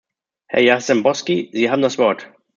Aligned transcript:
Herr 0.47 0.61
Jarzembowski, 0.63 1.51
Sie 1.53 1.69
haben 1.69 1.83
das 1.83 1.99
Wort. 1.99 2.33